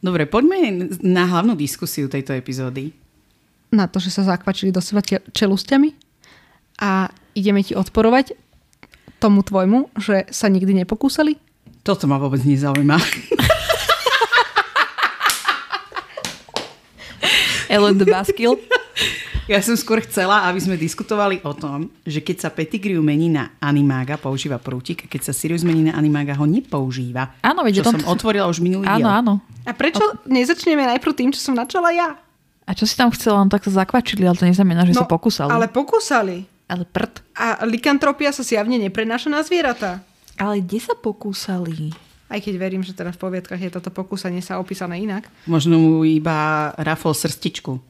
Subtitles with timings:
[0.00, 2.96] Dobre, poďme na hlavnú diskusiu tejto epizódy.
[3.68, 5.92] Na to, že sa zakvačili do seba čelusťami
[6.80, 8.32] a ideme ti odporovať
[9.20, 11.36] tomu tvojmu, že sa nikdy nepokúsali?
[11.84, 12.96] Toto ma vôbec nezaujíma.
[17.70, 18.56] Ellen the Baskill.
[19.50, 23.50] Ja som skôr chcela, aby sme diskutovali o tom, že keď sa Pettigrew mení na
[23.58, 27.34] animága, používa prútik, a keď sa Sirius mení na animága, ho nepoužíva.
[27.42, 27.98] Áno, čo tom...
[27.98, 29.10] som otvorila už minulý áno, diel.
[29.10, 29.34] Áno,
[29.66, 30.14] A prečo o...
[30.30, 32.14] nezačneme najprv tým, čo som načala ja?
[32.62, 33.42] A čo si tam chcela?
[33.42, 35.50] No tak sa zakvačili, ale to neznamená, že no, sa pokúsali.
[35.50, 36.46] Ale pokúsali.
[36.70, 37.18] Ale prd.
[37.34, 39.98] A likantropia sa zjavne neprenáša na zvieratá.
[40.38, 41.90] Ale kde sa pokúsali?
[42.30, 45.26] Aj keď verím, že teda v poviedkach je toto pokúsanie sa opísané inak.
[45.50, 47.89] Možno mu iba rafol srstičku.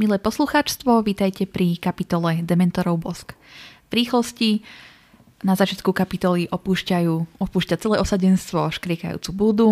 [0.00, 3.36] Milé poslucháčstvo, vítajte pri kapitole Dementorov bosk.
[3.92, 4.64] V rýchlosti
[5.44, 9.68] na začiatku kapitoly opúšťajú, opúšťa celé osadenstvo škriekajúcu búdu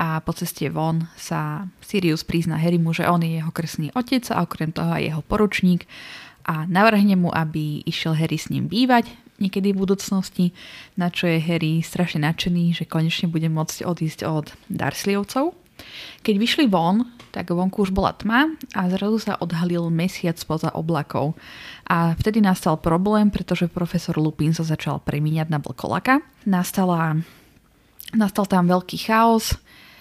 [0.00, 4.40] a po ceste von sa Sirius prizná Harrymu, že on je jeho krsný otec a
[4.40, 5.84] okrem toho aj jeho poručník
[6.48, 10.56] a navrhne mu, aby išiel Harry s ním bývať niekedy v budúcnosti,
[10.96, 15.67] na čo je Harry strašne nadšený, že konečne bude môcť odísť od Darsliovcov.
[16.22, 21.36] Keď vyšli von, tak vonku už bola tma a zrazu sa odhalil mesiac spoza oblakov.
[21.86, 26.24] A vtedy nastal problém, pretože profesor Lupin sa začal premiňať na vlkolaka.
[26.48, 27.20] Nastala,
[28.16, 29.54] nastal tam veľký chaos,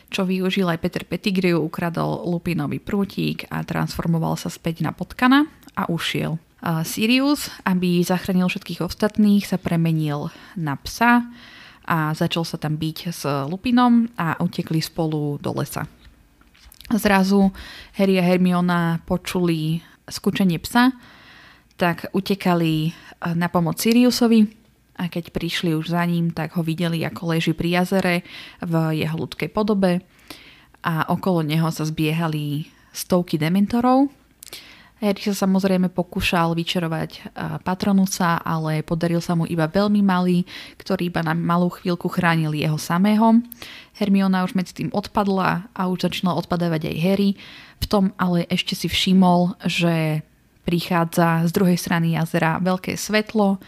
[0.08, 5.92] čo využil aj Peter Pettigrew, ukradol Lupinovi prútik a transformoval sa späť na potkana a
[5.92, 6.40] ušiel.
[6.88, 11.28] Sirius, aby zachránil všetkých ostatných, sa premenil na psa
[11.88, 15.88] a začal sa tam byť s Lupinom a utekli spolu do lesa.
[16.92, 17.52] Zrazu
[17.96, 20.96] Harry a Hermiona počuli skúčenie psa,
[21.80, 22.94] tak utekali eh,
[23.36, 24.48] na pomoc Siriusovi
[24.98, 28.26] a keď prišli už za ním, tak ho videli, ako leží pri jazere
[28.64, 30.02] v jeho ľudskej podobe
[30.82, 34.10] a okolo neho sa zbiehali stovky dementorov
[34.98, 37.30] Harry sa samozrejme pokúšal vyčerovať
[37.62, 40.42] Patronusa, ale podaril sa mu iba veľmi malý,
[40.82, 43.38] ktorý iba na malú chvíľku chránil jeho samého.
[43.94, 47.38] Hermiona už medzi tým odpadla a už začala odpadávať aj Harry.
[47.78, 50.26] V tom ale ešte si všimol, že
[50.66, 53.62] prichádza z druhej strany jazera veľké svetlo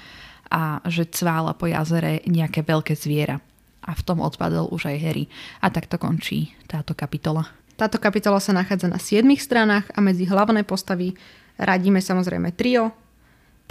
[0.49, 3.37] a že cvála po jazere nejaké veľké zviera.
[3.85, 5.29] A v tom odpadol už aj Harry.
[5.61, 7.58] A takto končí táto kapitola.
[7.79, 11.15] Táto kapitola sa nachádza na 7 stranách a medzi hlavné postavy
[11.55, 12.91] radíme samozrejme trio,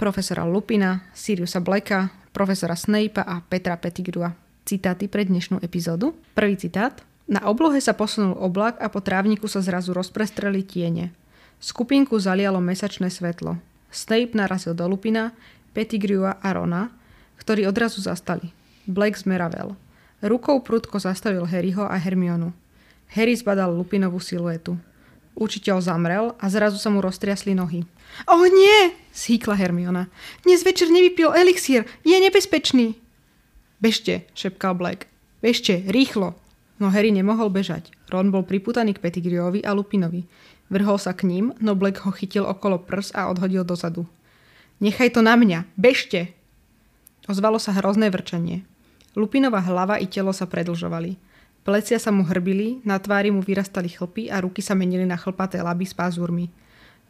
[0.01, 4.33] profesora Lupina, Siriusa Blacka, profesora Snape'a a Petra Pettigrewa.
[4.65, 6.17] Citáty pre dnešnú epizódu.
[6.33, 7.05] Prvý citát.
[7.29, 11.13] Na oblohe sa posunul oblak a po trávniku sa zrazu rozprestreli tiene.
[11.61, 13.61] Skupinku zalialo mesačné svetlo.
[13.93, 15.37] Snape narazil do Lupina,
[15.77, 16.89] Pettigrewa a Rona,
[17.37, 18.49] ktorí odrazu zastali.
[18.89, 19.77] Black zmeravel.
[20.25, 22.57] Rukou prudko zastavil Harryho a Hermionu.
[23.09, 24.77] Harry zbadal Lupinovú siluetu.
[25.33, 27.87] Učiteľ zamrel a zrazu sa mu roztriasli nohy.
[28.29, 28.93] O nie!
[29.15, 30.11] zhýkla Hermiona.
[30.45, 31.89] Dnes večer nevypil elixír.
[32.05, 32.93] Je nebezpečný.
[33.81, 35.09] Bežte, šepkal Black.
[35.41, 36.35] Bežte, rýchlo.
[36.77, 37.89] No Harry nemohol bežať.
[38.13, 40.29] Ron bol priputaný k Pettigriovi a Lupinovi.
[40.69, 44.05] Vrhol sa k ním, no Black ho chytil okolo prs a odhodil dozadu.
[44.83, 45.65] Nechaj to na mňa.
[45.73, 46.35] Bežte!
[47.25, 48.63] Ozvalo sa hrozné vrčanie.
[49.17, 51.28] Lupinova hlava i telo sa predlžovali.
[51.67, 55.59] Plecia sa mu hrbili, na tvári mu vyrastali chlpy a ruky sa menili na chlpaté
[55.59, 56.49] laby s pázurmi.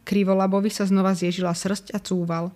[0.04, 2.52] Krivolabovi sa znova zježila srst a cúval.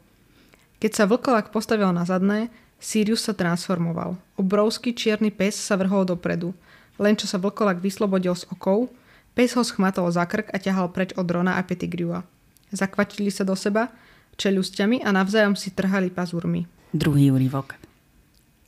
[0.82, 4.20] Keď sa vlkolak postavil na zadné, Sirius sa transformoval.
[4.36, 6.52] Obrovský čierny pes sa vrhol dopredu.
[7.00, 8.92] Len čo sa vlkolak vyslobodil z okov,
[9.32, 12.26] pes ho schmatol za krk a ťahal preč od Rona a Pettigrewa.
[12.68, 13.88] Zakvačili sa do seba
[14.36, 16.68] čelusťami a navzájom si trhali pazúrmi.
[16.92, 17.80] Druhý úryvok.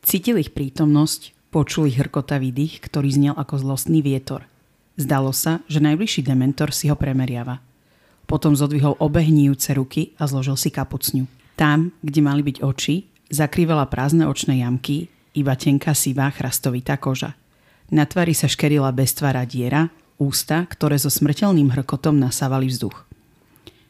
[0.01, 4.45] Cítil ich prítomnosť, Počuli hrkotavý dých, ktorý znel ako zlostný vietor.
[5.01, 7.65] Zdalo sa, že najbližší dementor si ho premeriava.
[8.29, 11.25] Potom zodvihol obe hníjúce ruky a zložil si kapucňu.
[11.57, 17.33] Tam, kde mali byť oči, zakrývala prázdne očné jamky, iba tenká sivá chrastovitá koža.
[17.89, 19.89] Na tvári sa škerila beztvára diera,
[20.21, 23.09] ústa, ktoré so smrteľným hrkotom nasávali vzduch.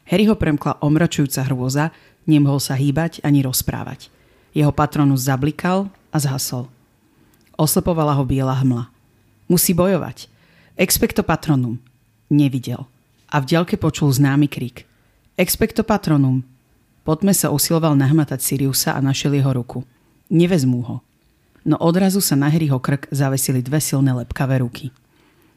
[0.07, 1.91] Harry ho premkla omračujúca hrôza,
[2.31, 4.07] nemohol sa hýbať ani rozprávať.
[4.55, 6.71] Jeho patronus zablikal a zhasol.
[7.57, 8.93] Oslepovala ho biela hmla.
[9.49, 10.29] Musí bojovať.
[10.77, 11.81] Expecto patronum.
[12.29, 12.85] Nevidel.
[13.33, 14.85] A v ďalke počul známy krik.
[15.33, 16.45] Expecto patronum.
[17.01, 19.81] Potme sa usiloval nahmatať Siriusa a našiel jeho ruku.
[20.29, 20.97] Nevezmú ho.
[21.67, 24.93] No odrazu sa na Harryho krk zavesili dve silné lepkavé ruky.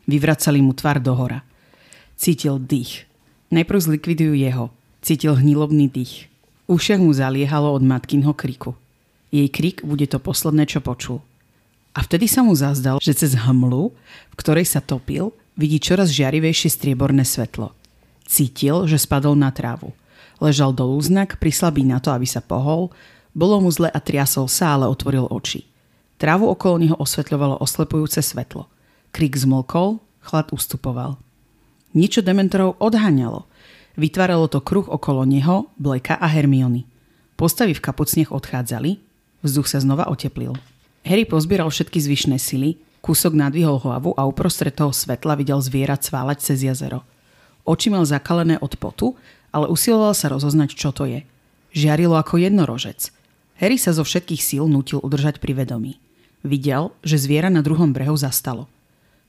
[0.09, 1.45] Vyvracali mu tvar dohora.
[2.17, 3.07] Cítil dých.
[3.53, 4.75] Najprv zlikvidujú jeho.
[5.05, 6.27] Cítil hnilobný dých.
[6.67, 8.75] Ušiach mu zaliehalo od matkinho kriku.
[9.31, 11.23] Jej krik bude to posledné, čo počul.
[11.91, 13.91] A vtedy sa mu zazdal, že cez hmlu,
[14.31, 17.75] v ktorej sa topil, vidí čoraz žiarivejšie strieborné svetlo.
[18.31, 19.91] Cítil, že spadol na trávu.
[20.39, 22.95] Ležal do lúznak, prislabý na to, aby sa pohol,
[23.35, 25.67] bolo mu zle a triasol sa, ale otvoril oči.
[26.21, 28.71] Trávu okolo neho osvetľovalo oslepujúce svetlo.
[29.11, 31.19] Krik zmlkol, chlad ustupoval.
[31.91, 33.51] Niečo dementorov odháňalo.
[33.99, 36.87] Vytváralo to kruh okolo neho, Bleka a Hermiony.
[37.35, 39.03] Postavy v kapucniach odchádzali,
[39.43, 40.55] vzduch sa znova oteplil.
[41.05, 46.53] Harry pozbieral všetky zvyšné sily, kúsok nadvihol hlavu a uprostred toho svetla videl zviera cválať
[46.53, 47.03] cez jazero.
[47.65, 49.17] Oči mal zakalené od potu,
[49.51, 51.25] ale usiloval sa rozoznať, čo to je.
[51.73, 53.11] Žiarilo ako jednorožec.
[53.61, 56.01] Harry sa zo všetkých síl nutil udržať pri vedomí.
[56.41, 58.65] Videl, že zviera na druhom brehu zastalo.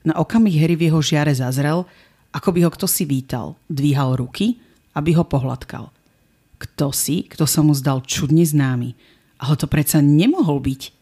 [0.08, 1.84] Na okamih Harry v jeho žiare zazrel,
[2.32, 4.58] ako by ho kto si vítal, dvíhal ruky,
[4.96, 5.92] aby ho pohľadkal.
[6.62, 8.96] Kto si, kto sa mu zdal čudne známy,
[9.42, 11.01] ale to predsa nemohol byť.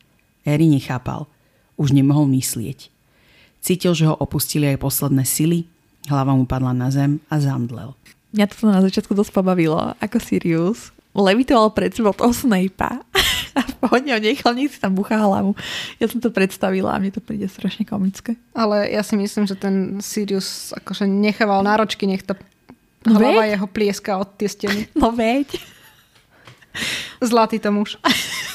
[0.49, 1.29] Harry nechápal.
[1.77, 2.89] Už nemohol myslieť.
[3.61, 5.67] Cítil, že ho opustili aj posledné sily,
[6.09, 7.93] hlava mu padla na zem a zamdlel.
[8.33, 13.01] Mňa to na začiatku dosť pobavilo, ako Sirius levitoval pred sebou toho Snape'a
[13.57, 15.57] a v pohode ho nechal, nech si tam buchá hlavu.
[15.97, 18.37] Ja som to predstavila a mne to príde strašne komické.
[18.53, 22.37] Ale ja si myslím, že ten Sirius akože nechával náročky, nech to
[23.09, 23.57] no hlava veď?
[23.57, 24.81] jeho plieska od tie steny.
[25.01, 25.57] No veď.
[27.19, 27.97] Zlatý to muž.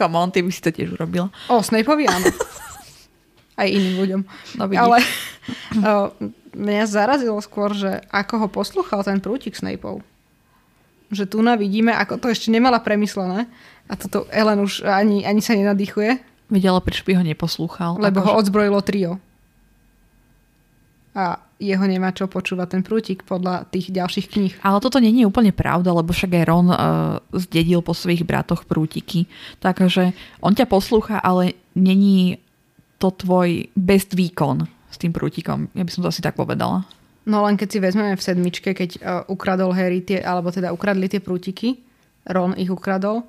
[0.00, 1.28] Come on, ty by si to tiež urobila.
[1.52, 2.24] O, Snapeovi áno.
[3.60, 4.20] Aj iným ľuďom.
[4.56, 5.04] No, Ale
[5.76, 6.08] o,
[6.56, 10.00] mňa zarazilo skôr, že ako ho poslúchal ten prútik Snapeov.
[11.12, 13.44] Že tu na vidíme, ako to ešte nemala premyslené.
[13.90, 16.16] A toto Ellen už ani, ani sa nenadýchuje.
[16.48, 18.00] Vedela, prečo by ho neposlúchal.
[18.00, 19.20] Lebo ho odzbrojilo trio.
[21.10, 24.54] A jeho nemá čo počúvať ten prútik podľa tých ďalších kníh.
[24.62, 26.78] Ale toto není úplne pravda, lebo však aj Ron uh,
[27.34, 29.26] zdedil po svojich bratoch prútiky.
[29.58, 32.38] Takže on ťa poslúcha, ale není
[33.02, 35.68] to tvoj best výkon s tým prútikom.
[35.76, 36.86] Ja by som to asi tak povedala.
[37.28, 41.10] No len keď si vezmeme v sedmičke, keď uh, ukradol Harry tie, alebo teda ukradli
[41.10, 41.76] tie prútiky,
[42.24, 43.26] Ron ich ukradol,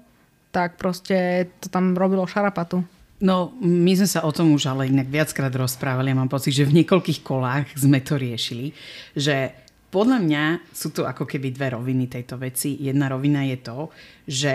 [0.51, 2.83] tak proste to tam robilo šarapatu.
[3.21, 6.09] No, my sme sa o tom už ale inak viackrát rozprávali.
[6.09, 8.73] Ja mám pocit, že v niekoľkých kolách sme to riešili,
[9.13, 9.53] že
[9.93, 12.81] podľa mňa sú tu ako keby dve roviny tejto veci.
[12.81, 13.79] Jedna rovina je to,
[14.25, 14.53] že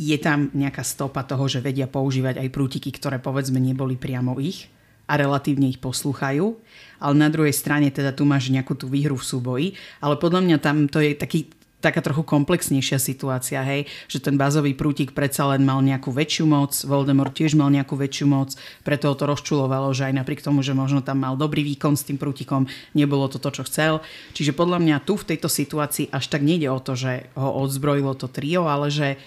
[0.00, 4.66] je tam nejaká stopa toho, že vedia používať aj prútiky, ktoré povedzme neboli priamo ich
[5.04, 6.56] a relatívne ich poslúchajú.
[7.04, 9.68] Ale na druhej strane teda tu máš nejakú tú výhru v súboji.
[10.00, 11.52] Ale podľa mňa tam to je taký
[11.84, 16.72] taká trochu komplexnejšia situácia, hej, že ten bazový prútik predsa len mal nejakú väčšiu moc,
[16.88, 20.72] Voldemort tiež mal nejakú väčšiu moc, preto ho to rozčulovalo, že aj napriek tomu, že
[20.72, 22.64] možno tam mal dobrý výkon s tým prútikom,
[22.96, 24.00] nebolo to to, čo chcel.
[24.32, 28.16] Čiže podľa mňa tu v tejto situácii až tak nejde o to, že ho odzbrojilo
[28.16, 29.20] to trio, ale že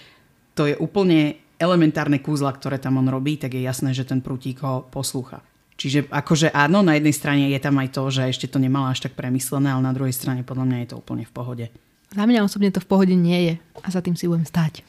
[0.58, 4.62] to je úplne elementárne kúzla, ktoré tam on robí, tak je jasné, že ten prútik
[4.66, 5.42] ho poslúcha.
[5.78, 9.06] Čiže akože áno, na jednej strane je tam aj to, že ešte to nemala až
[9.06, 11.66] tak premyslené, ale na druhej strane podľa mňa je to úplne v pohode.
[12.08, 14.80] Za mňa osobne to v pohode nie je a za tým si budem stať.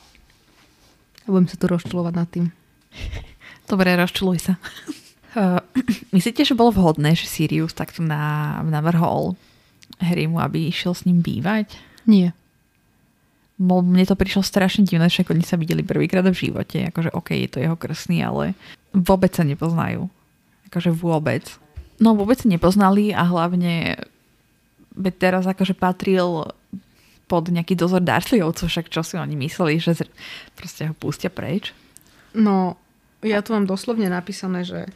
[1.28, 2.48] A budem sa tu rozčulovať nad tým.
[3.70, 4.54] Dobre, rozčuluj sa.
[5.36, 5.60] Uh,
[6.16, 9.36] myslíte, že bolo vhodné, že Sirius takto na, navrhol
[10.00, 11.76] Harrymu, aby išiel s ním bývať?
[12.08, 12.32] Nie.
[13.60, 16.88] Bo mne to prišlo strašne divné, že oni sa videli prvýkrát v živote.
[16.88, 18.56] Akože OK, je to jeho krsný, ale
[18.96, 20.08] vôbec sa nepoznajú.
[20.72, 21.44] Akože vôbec.
[22.00, 24.00] No vôbec sa nepoznali a hlavne
[24.96, 26.48] veď teraz akože patril
[27.30, 29.94] pod nejaký dozor Dursleyovcov, však čo si oni mysleli, že
[30.58, 31.72] proste ho pustia preč?
[32.34, 32.82] No,
[33.22, 34.90] ja tu mám doslovne napísané, že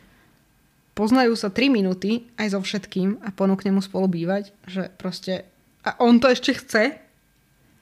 [0.98, 5.46] poznajú sa 3 minúty aj so všetkým a ponúkne mu spolu bývať, že proste
[5.84, 6.84] a on to ešte chce?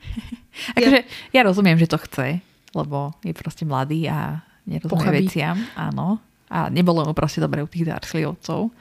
[0.78, 1.40] akože, ja...
[1.40, 2.42] ja rozumiem, že to chce,
[2.74, 5.26] lebo je proste mladý a nerozumie Pochabí.
[5.30, 6.18] veciam, áno.
[6.52, 8.74] A nebolo mu proste dobre u tých Dursleyovcov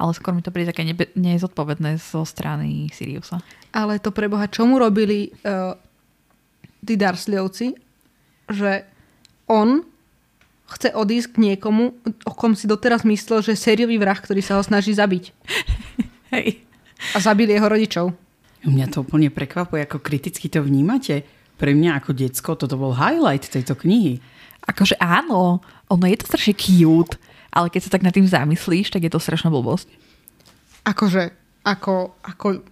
[0.00, 3.40] ale skôr mi to príde také nebe- nezodpovedné zo strany Siriusa.
[3.72, 5.76] Ale to preboha, čo mu robili uh,
[6.82, 7.76] tí Dursleyovci,
[8.50, 8.84] že
[9.46, 9.84] on
[10.72, 11.92] chce odísť k niekomu,
[12.24, 15.24] o kom si doteraz myslel, že je sériový vrah, ktorý sa ho snaží zabiť.
[16.34, 16.64] Hej.
[17.12, 18.06] A zabili jeho rodičov.
[18.62, 21.26] Mňa to úplne prekvapuje, ako kriticky to vnímate.
[21.58, 24.22] Pre mňa ako decko toto bol highlight tejto knihy.
[24.64, 27.18] Akože áno, ono je to strašne cute
[27.52, 29.86] ale keď sa tak nad tým zamyslíš, tak je to strašná blbosť.
[30.82, 31.30] akože,
[31.62, 32.64] ako, ako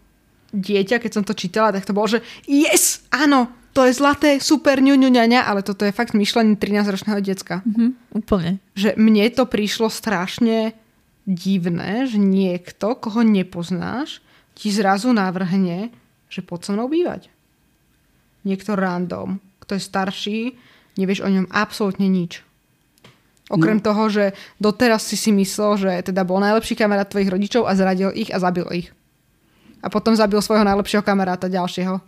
[0.51, 4.83] dieťa, keď som to čítala, tak to bolo, že yes, áno, to je zlaté, super,
[4.83, 7.63] ňu, ňu, ňa, ňa, ale toto je fakt myšlenie 13-ročného decka.
[7.63, 8.59] Mhm, úplne.
[8.75, 10.75] Že mne to prišlo strašne
[11.23, 14.19] divné, že niekto, koho nepoznáš,
[14.59, 15.95] ti zrazu navrhne,
[16.27, 17.31] že poď so mnou bývať.
[18.43, 20.41] Niekto random, kto je starší,
[20.99, 22.43] nevieš o ňom absolútne nič.
[23.51, 23.85] Okrem no.
[23.85, 24.25] toho, že
[24.63, 28.39] doteraz si si myslel, že teda bol najlepší kamarát tvojich rodičov a zradil ich a
[28.39, 28.89] zabil ich.
[29.83, 31.99] A potom zabil svojho najlepšieho kamaráta ďalšieho.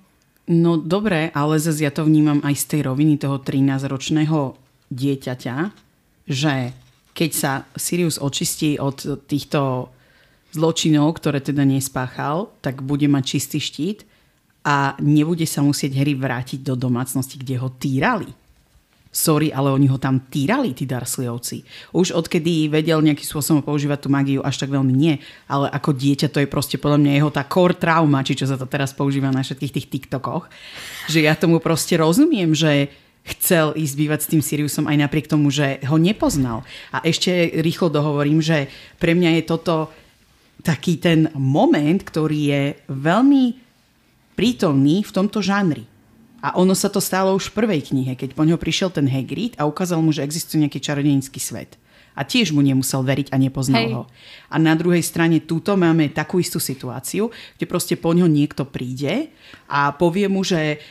[0.46, 4.54] No dobre, ale zase ja to vnímam aj z tej roviny toho 13-ročného
[4.90, 5.56] dieťaťa,
[6.30, 6.54] že
[7.12, 9.90] keď sa Sirius očistí od týchto
[10.52, 13.99] zločinov, ktoré teda nespáchal, tak bude mať čistý štít
[14.62, 18.30] a nebude sa musieť hry vrátiť do domácnosti, kde ho týrali.
[19.12, 21.61] Sorry, ale oni ho tam týrali, tí Darsliovci.
[21.92, 25.21] Už odkedy vedel nejakým spôsobom používať tú magiu, až tak veľmi nie.
[25.45, 28.57] Ale ako dieťa to je proste podľa mňa jeho tá core trauma, či čo sa
[28.57, 30.49] to teraz používa na všetkých tých TikTokoch.
[31.12, 32.88] Že ja tomu proste rozumiem, že
[33.37, 36.64] chcel ísť bývať s tým Siriusom aj napriek tomu, že ho nepoznal.
[36.88, 39.92] A ešte rýchlo dohovorím, že pre mňa je toto
[40.64, 43.45] taký ten moment, ktorý je veľmi
[44.40, 45.91] prítomný v tomto žánri.
[46.42, 49.54] A ono sa to stalo už v prvej knihe, keď po ňo prišiel ten Hagrid
[49.62, 51.78] a ukázal mu, že existuje nejaký čarodejnícky svet.
[52.12, 53.92] A tiež mu nemusel veriť a nepoznal Hej.
[53.96, 54.02] ho.
[54.52, 59.32] A na druhej strane túto máme takú istú situáciu, kde proste po ňo niekto príde
[59.64, 60.82] a povie mu, že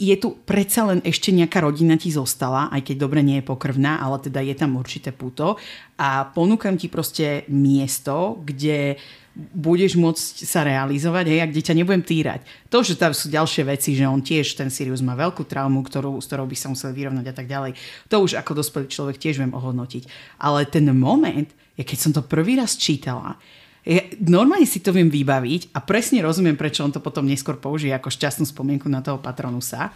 [0.00, 4.00] je tu predsa len ešte nejaká rodina ti zostala, aj keď dobre nie je pokrvná,
[4.00, 5.60] ale teda je tam určité puto
[6.00, 8.96] a ponúkam ti proste miesto, kde
[9.34, 12.42] budeš môcť sa realizovať, hej, ak ťa nebudem týrať.
[12.66, 16.18] To, že tam sú ďalšie veci, že on tiež, ten Sirius má veľkú traumu, ktorú,
[16.18, 17.78] s ktorou by sa musel vyrovnať a tak ďalej,
[18.10, 20.10] to už ako dospelý človek tiež viem ohodnotiť.
[20.42, 21.46] Ale ten moment,
[21.78, 23.38] ja keď som to prvý raz čítala,
[23.86, 27.96] ja normálne si to viem vybaviť a presne rozumiem, prečo on to potom neskôr použije
[27.96, 29.94] ako šťastnú spomienku na toho patronusa,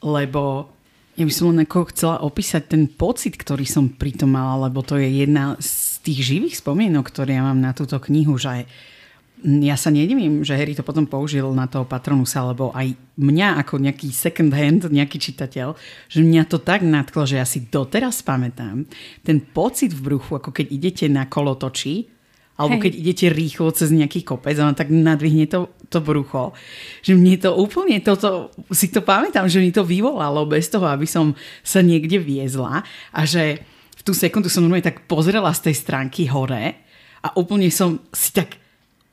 [0.00, 0.72] lebo
[1.14, 4.82] ja by som len ako chcela opísať ten pocit, ktorý som pri tom mala, lebo
[4.82, 8.68] to je jedna z tých živých spomienok, ktoré ja mám na túto knihu, že
[9.44, 13.76] ja sa nedivím, že Harry to potom použil na toho patronusa, lebo aj mňa ako
[13.76, 15.76] nejaký second hand, nejaký čitateľ,
[16.08, 18.88] že mňa to tak nadklo, že ja si doteraz pamätám
[19.20, 22.08] ten pocit v bruchu, ako keď idete na kolotoči
[22.54, 22.82] alebo Hej.
[22.86, 26.54] keď idete rýchlo cez nejaký kopec a tak nadvihne to, to brucho.
[27.02, 31.02] Že mne to úplne, toto, si to pamätám, že mi to vyvolalo bez toho, aby
[31.02, 31.34] som
[31.66, 33.58] sa niekde viezla a že
[34.04, 36.76] v tú sekundu som normálne tak pozrela z tej stránky hore
[37.24, 38.60] a úplne som si tak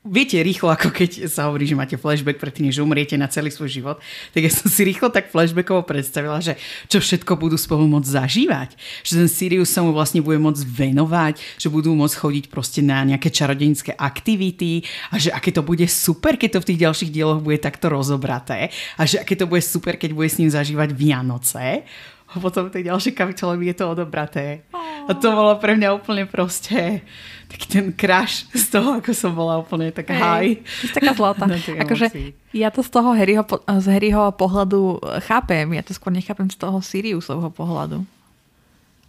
[0.01, 3.69] viete rýchlo, ako keď sa hovorí, že máte flashback predtým, než umriete na celý svoj
[3.69, 3.97] život,
[4.33, 6.57] tak ja som si rýchlo tak flashbackovo predstavila, že
[6.89, 8.75] čo všetko budú spolu môcť zažívať.
[9.05, 13.05] Že ten Sirius sa mu vlastne bude môcť venovať, že budú môcť chodiť proste na
[13.05, 14.81] nejaké čarodenické aktivity
[15.13, 18.73] a že aké to bude super, keď to v tých ďalších dieloch bude takto rozobraté
[18.97, 21.85] a že aké to bude super, keď bude s ním zažívať Vianoce.
[22.31, 24.63] A potom tej ďalšej kapitole je to odobraté.
[25.07, 27.03] A to bolo pre mňa úplne proste
[27.51, 30.63] taký ten crash z toho, ako som bola úplne taká high.
[30.95, 31.43] taká zlatá.
[31.83, 32.07] akože
[32.55, 36.79] ja to z toho Harryho, z Harryho pohľadu chápem, ja to skôr nechápem z toho
[36.79, 38.07] Siriusovho pohľadu.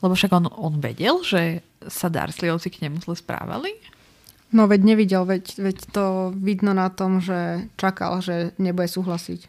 [0.03, 3.71] Lebo však on, on vedel, že sa Dursleyovci k nemu zle správali?
[4.51, 9.49] No veď nevidel, veď, veď to vidno na tom, že čakal, že nebude súhlasiť.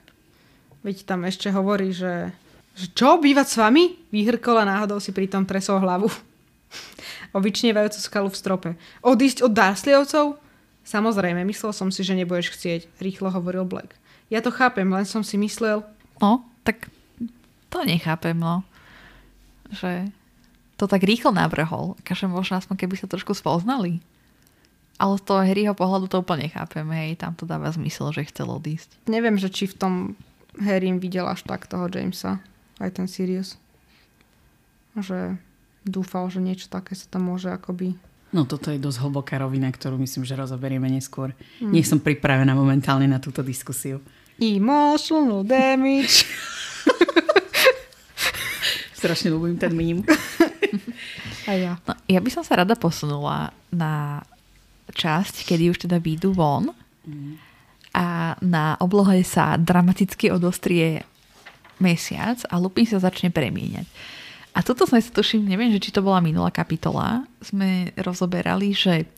[0.85, 2.31] Veď tam ešte hovorí, že,
[2.73, 4.01] že čo, bývať s vami?
[4.09, 6.09] Vyhrkol a náhodou si pritom tresol hlavu
[7.35, 8.69] o vyčnievajúcu skalu v strope.
[9.05, 10.41] Odísť od Dursleyovcov?
[10.83, 13.95] Samozrejme, myslel som si, že nebudeš chcieť, rýchlo hovoril Black.
[14.27, 15.85] Ja to chápem, len som si myslel...
[16.19, 16.89] No, tak
[17.69, 18.65] to nechápem, no.
[19.71, 20.09] Že
[20.75, 21.95] to tak rýchlo navrhol.
[22.03, 24.01] Kažem možno aspoň keby sa trošku spoznali.
[24.97, 28.49] Ale z toho Harryho pohľadu to úplne chápem, hej, tam to dáva zmysel, že chcel
[28.49, 29.09] odísť.
[29.09, 29.93] Neviem, že či v tom
[30.61, 32.37] Harry videl až tak toho Jamesa,
[32.83, 33.55] aj ten Sirius.
[34.93, 35.39] Že
[35.87, 37.95] dúfal, že niečo také sa tam môže akoby...
[38.33, 41.37] No toto je dosť hlboká rovina, ktorú myslím, že rozoberieme neskôr.
[41.61, 41.71] Mm.
[41.77, 44.01] Nech som pripravená momentálne na túto diskusiu.
[44.41, 46.25] Emotional damage.
[48.97, 50.01] Strašne ľúbim ten mím.
[51.49, 51.73] A ja.
[51.85, 54.23] No, ja by som sa rada posunula na
[54.89, 56.71] časť, kedy už teda výjdu von
[57.03, 57.33] mm.
[57.95, 61.03] a na oblohe sa dramaticky odostrie
[61.83, 63.83] mesiac a Lupin sa začne premieňať.
[64.53, 69.09] A toto sme sa tuším, neviem, že či to bola minulá kapitola, sme rozoberali, že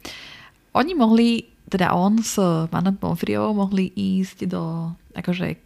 [0.73, 2.39] oni mohli, teda on s
[2.73, 5.59] Manon Pomfriou mohli ísť do, akože,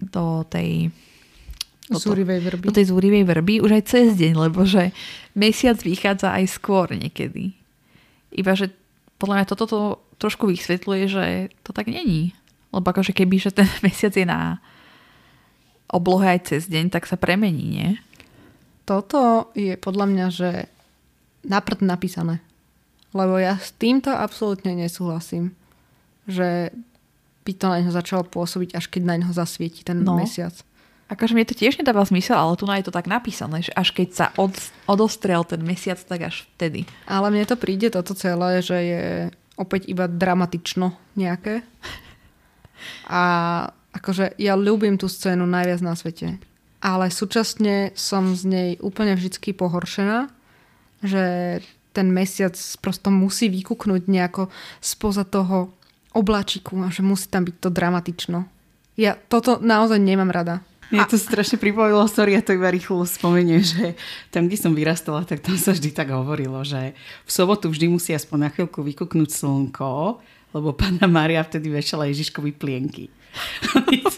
[0.00, 0.94] do tej
[1.90, 2.64] do, zúrivej vrby.
[2.66, 4.90] do tej zúrivej vrby už aj cez deň, lebo že
[5.38, 7.54] mesiac vychádza aj skôr niekedy.
[8.34, 8.74] Iba, že
[9.22, 9.80] podľa mňa toto, to,
[10.18, 11.24] trošku vysvetľuje, že
[11.62, 12.34] to tak není.
[12.74, 14.58] Lebo akože keby, že ten mesiac je na
[15.90, 17.88] oblohe aj cez deň, tak sa premení, nie?
[18.86, 20.50] Toto je podľa mňa, že
[21.42, 22.42] naprd napísané.
[23.10, 25.54] Lebo ja s týmto absolútne nesúhlasím.
[26.26, 26.74] Že
[27.46, 30.18] by to na neho začalo pôsobiť, až keď na neho zasvieti ten No.
[30.18, 30.54] mesiac.
[31.06, 33.94] Akože mne to tiež nedáva zmysel, ale tu na je to tak napísané, že až
[33.94, 34.50] keď sa od,
[34.90, 36.82] odostrel ten mesiac, tak až vtedy.
[37.06, 39.04] Ale mne to príde toto celé, že je
[39.54, 41.62] opäť iba dramatično nejaké.
[43.06, 43.22] A
[43.96, 46.36] akože ja ľúbim tú scénu najviac na svete.
[46.84, 50.28] Ale súčasne som z nej úplne vždycky pohoršená,
[51.00, 51.24] že
[51.96, 52.52] ten mesiac
[52.84, 54.52] prosto musí vykúknúť nejako
[54.84, 55.72] spoza toho
[56.12, 58.38] obláčiku a že musí tam byť to dramatično.
[59.00, 60.60] Ja toto naozaj nemám rada.
[60.86, 63.98] Mne to strašne pripomínalo, sorry, ja to iba rýchlo spomeniem, že
[64.30, 66.94] tam, kde som vyrastala, tak tam sa vždy tak hovorilo, že
[67.26, 70.22] v sobotu vždy musí aspoň na chvíľku vykúknúť slnko,
[70.54, 73.10] lebo pána Mária vtedy vešala Ježiškovi plienky.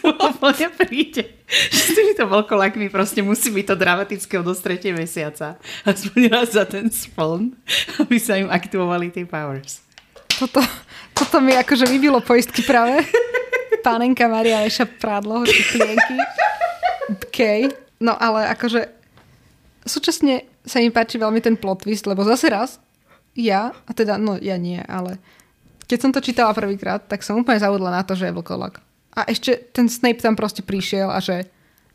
[0.04, 5.58] Úplne príde, že s týmito veľkolákmi proste musí byť to dramatické od ostretie mesiaca.
[5.82, 7.54] Aspoň raz za ten spln,
[8.02, 9.82] aby sa im aktivovali tie powers.
[10.38, 10.62] Toto,
[11.14, 13.02] toto mi akože vybilo poistky práve.
[13.82, 16.16] Pánenka Maria veša prádlo, plienky.
[17.10, 17.38] OK.
[17.98, 18.86] No ale akože
[19.82, 22.78] súčasne sa mi páči veľmi ten plot twist, lebo zase raz
[23.38, 25.22] ja, a teda, no ja nie, ale
[25.86, 28.82] keď som to čítala prvýkrát, tak som úplne zaudla na to, že je vlkolak.
[29.16, 31.48] A ešte ten Snape tam proste prišiel a že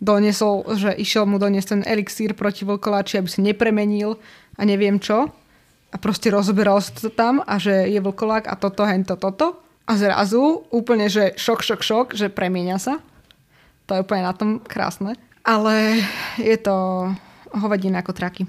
[0.03, 4.19] donesol, že išiel mu doniesť ten elixír proti vlkoláči, aby sa nepremenil
[4.59, 5.31] a neviem čo.
[5.93, 9.61] A proste rozoberal sa to tam a že je vlkolák a toto, hento, toto.
[9.85, 12.93] A zrazu úplne, že šok, šok, šok, že premieňa sa.
[13.87, 15.19] To je úplne na tom krásne.
[15.43, 16.01] Ale
[16.39, 17.07] je to
[17.51, 18.43] hovadina ako traky.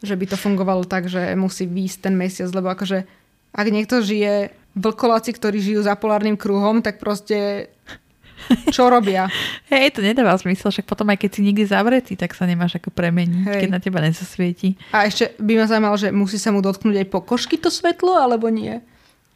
[0.00, 3.04] Že by to fungovalo tak, že musí výjsť ten mesiac, lebo akože
[3.52, 7.68] ak niekto žije, vlkoláci, ktorí žijú za polárnym kruhom, tak proste
[8.70, 9.28] čo robia?
[9.72, 12.90] Hej, to nedáva zmysel, však potom aj keď si niekde zavretý, tak sa nemáš ako
[12.90, 13.60] premeniť, Hej.
[13.64, 14.74] keď na teba nezasvieti.
[14.90, 18.48] A ešte by ma zaujímalo, že musí sa mu dotknúť aj pokožky to svetlo, alebo
[18.50, 18.82] nie?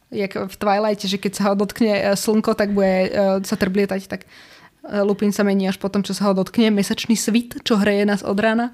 [0.07, 3.09] Jak v Twilighte, že keď sa ho dotkne e, slnko, tak bude e,
[3.43, 4.27] sa trblietať, tak e,
[5.03, 8.39] Lupin sa mení až potom, čo sa ho dotkne mesačný svit, čo hreje nás od
[8.39, 8.71] rána.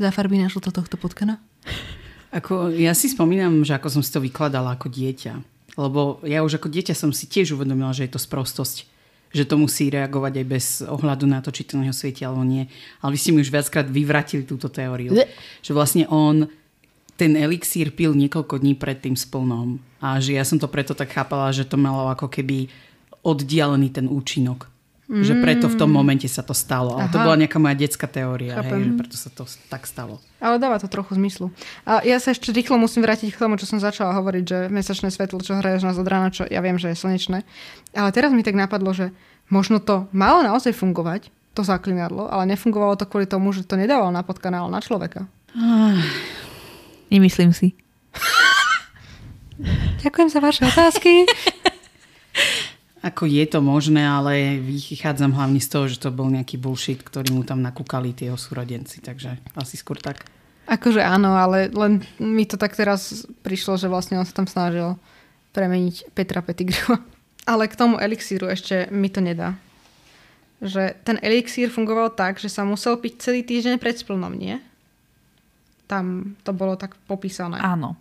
[0.00, 1.36] Zafarbí na žlto tohto potkana.
[2.32, 5.51] Ako, ja si spomínam, že ako som si to vykladala ako dieťa.
[5.76, 8.84] Lebo ja už ako dieťa som si tiež uvedomila, že je to sprostosť.
[9.32, 12.44] Že to musí reagovať aj bez ohľadu na to, či to na neho svieti alebo
[12.44, 12.68] nie.
[13.00, 15.16] Ale vy ste mi už viackrát vyvratili túto teóriu.
[15.16, 15.32] Le-
[15.64, 16.52] Že vlastne on
[17.16, 19.80] ten elixír pil niekoľko dní pred tým splnom.
[20.04, 22.68] A že ja som to preto tak chápala, že to malo ako keby
[23.22, 24.71] oddialený ten účinok.
[25.12, 25.28] Mm.
[25.28, 26.96] Že preto v tom momente sa to stalo.
[26.96, 27.26] Ale to Aha.
[27.28, 30.24] bola nejaká moja detská teória, hej, že preto sa to tak stalo.
[30.40, 31.52] Ale dáva to trochu zmyslu.
[31.84, 35.12] A ja sa ešte rýchlo musím vrátiť k tomu, čo som začala hovoriť, že mesačné
[35.12, 37.44] svetlo, čo hraješ nás od rána, čo ja viem, že je slnečné.
[37.92, 39.12] Ale teraz mi tak napadlo, že
[39.52, 44.08] možno to malo naozaj fungovať, to zaklinadlo, ale nefungovalo to kvôli tomu, že to nedávalo
[44.08, 45.28] na podkanál na človeka.
[47.12, 47.76] Nemyslím si.
[50.02, 51.28] Ďakujem za vaše otázky.
[53.02, 57.34] Ako je to možné, ale vychádzam hlavne z toho, že to bol nejaký bullshit, ktorý
[57.34, 60.22] mu tam nakúkali tie jeho súrodenci, takže asi skôr tak.
[60.70, 64.94] akože áno, ale len mi to tak teraz prišlo, že vlastne on sa tam snažil
[65.50, 66.98] premeniť Petra Pettigrew.
[67.42, 69.58] Ale k tomu elixíru ešte mi to nedá.
[70.62, 74.62] Že ten elixír fungoval tak, že sa musel piť celý týždeň pred splnom, nie?
[75.90, 77.58] Tam to bolo tak popísané.
[77.58, 77.98] Áno.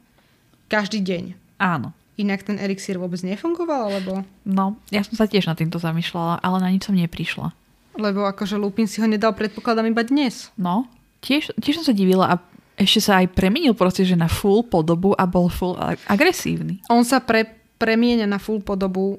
[0.69, 1.23] Každý deň.
[1.57, 1.89] Áno.
[2.21, 4.21] Inak ten elixír vôbec nefungoval, alebo...
[4.45, 7.49] No, ja som sa tiež nad týmto zamýšľala, ale na nič som neprišla.
[7.97, 10.53] Lebo akože Lupin si ho nedal, predpokladám, iba dnes.
[10.53, 10.85] No,
[11.25, 12.35] tiež, tiež som sa divila a
[12.77, 16.77] ešte sa aj premenil proste, že na full podobu a bol full agresívny.
[16.87, 17.49] On sa pre,
[17.81, 19.17] premieňa na full podobu,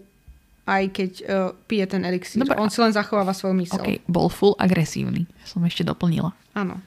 [0.63, 2.47] aj keď uh, pije ten elixír.
[2.47, 2.59] Dobre.
[2.63, 3.83] On si len zachováva svoju mysel.
[3.83, 5.27] OK, bol full agresívny.
[5.43, 6.31] Som ešte doplnila.
[6.55, 6.79] Áno.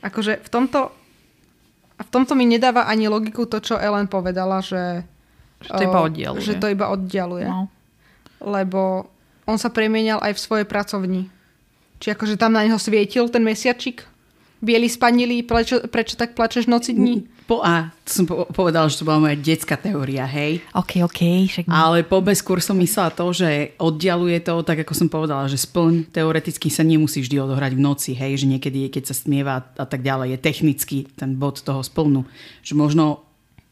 [0.00, 0.94] Akože v tomto
[2.00, 5.04] v tomto mi nedáva ani logiku to, čo Ellen povedala, že,
[5.60, 6.42] Že to iba oddialuje.
[6.42, 7.46] Že to iba oddialuje.
[7.48, 7.68] No.
[8.40, 9.12] Lebo
[9.44, 11.28] on sa premienial aj v svojej pracovni.
[12.00, 14.08] Či akože tam na neho svietil ten mesiačik?
[14.60, 17.24] Bieli spanili, prečo, prečo tak plačeš noci dní?
[17.48, 20.62] Po A, to som po- povedala, že to bola moja detská teória, hej.
[20.70, 21.64] OK, OK, však...
[21.66, 25.58] Ale po B skôr som myslela to, že oddialuje to, tak ako som povedala, že
[25.58, 29.84] splň teoreticky sa nemusí vždy odohrať v noci, hej, že niekedy, keď sa stmieva a
[29.88, 32.22] tak ďalej, je technicky ten bod toho splnu.
[32.62, 33.04] Že možno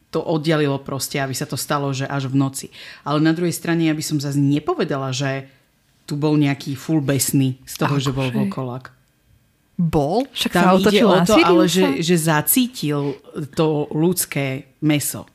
[0.09, 2.67] to oddialilo proste, aby sa to stalo, že až v noci.
[3.05, 5.45] Ale na druhej strane, ja by som zase nepovedala, že
[6.09, 8.37] tu bol nejaký full besný z toho, že bol Akože?
[8.49, 8.83] vlkolak.
[9.79, 10.25] Bol?
[10.33, 13.15] Však sa Tam ide otočil o to, ale že, že zacítil
[13.53, 15.29] to ľudské meso.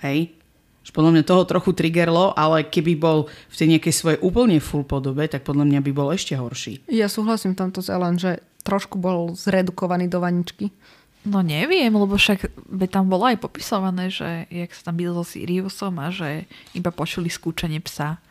[0.00, 0.32] Hej?
[0.82, 4.82] Že podľa mňa toho trochu triggerlo, ale keby bol v tej nejakej svojej úplne full
[4.82, 6.82] podobe, tak podľa mňa by bol ešte horší.
[6.88, 10.74] Ja súhlasím v tomto s Ellen, že trošku bol zredukovaný do vaničky.
[11.26, 15.26] No neviem, lebo však by tam bolo aj popisované, že jak sa tam byl so
[15.26, 18.22] Siriusom a že iba počuli skúčanie psa.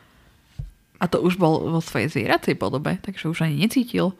[0.95, 4.15] A to už bol vo svojej zvieracej podobe, takže už ani necítil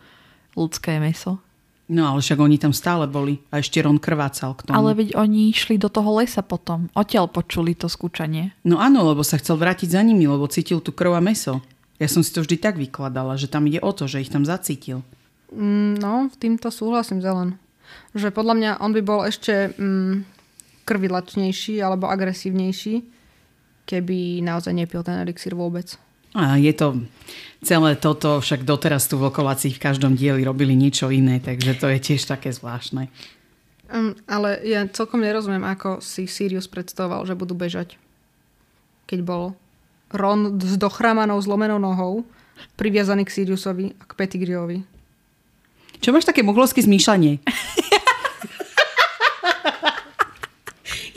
[0.60, 1.40] ľudské meso.
[1.88, 4.76] No ale však oni tam stále boli a ešte Ron krvácal k tomu.
[4.76, 6.92] Ale veď oni išli do toho lesa potom.
[6.98, 8.52] Odtiaľ počuli to skúčanie.
[8.66, 11.62] No áno, lebo sa chcel vrátiť za nimi, lebo cítil tu krv a meso.
[12.02, 14.44] Ja som si to vždy tak vykladala, že tam ide o to, že ich tam
[14.44, 15.06] zacítil.
[15.54, 17.56] Mm, no, v týmto súhlasím zelen.
[18.16, 20.24] Že podľa mňa on by bol ešte mm,
[20.86, 23.04] krvilačnejší alebo agresívnejší,
[23.90, 25.98] keby naozaj nepil ten elixír vôbec.
[26.36, 27.00] A je to
[27.64, 32.00] celé toto, však doteraz tu vlkovací v každom dieli robili niečo iné, takže to je
[32.04, 33.08] tiež také zvláštne.
[33.88, 37.96] Um, ale ja celkom nerozumiem, ako si Sirius predstavoval, že budú bežať.
[39.08, 39.56] Keď bol
[40.12, 42.26] Ron s dochramanou zlomenou nohou
[42.76, 44.95] priviazaný k Siriusovi a k Pettigriovi.
[46.06, 47.42] Čo máš také mohlovské zmýšľanie?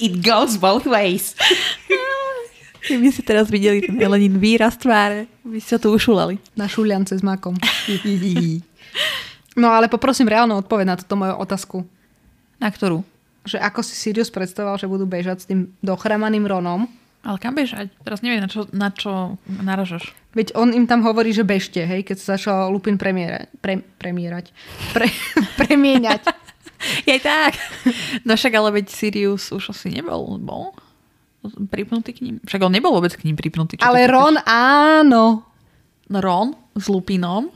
[0.09, 1.37] It goes both ways.
[2.89, 6.41] Keby si teraz videli ten Elenin výraz tváre, by ste to ušulali.
[6.57, 7.53] Na šuliance s makom.
[9.61, 11.85] no ale poprosím reálnu odpoveď na túto moju otázku.
[12.57, 13.05] Na ktorú?
[13.45, 16.89] Že ako si Sirius predstavoval, že budú bežať s tým dochramaným Ronom.
[17.27, 17.91] Ale kam bežať?
[18.07, 20.15] Teraz neviem, na čo, na čo naražaš.
[20.39, 23.51] Veď on im tam hovorí, že bežte, hej, keď sa začal Lupin premiérať.
[23.59, 24.55] Pre, premiérať.
[24.95, 25.09] Pre,
[25.61, 26.23] premieňať.
[27.11, 27.59] Je tak.
[28.23, 30.71] No však ale veď Sirius už asi nebol, bol
[31.71, 32.37] pripnutý k ním.
[32.47, 33.79] Však on nebol vôbec k ním pripnutý.
[33.83, 35.43] Ale Ron áno.
[36.09, 37.51] No Ron s Lupinom.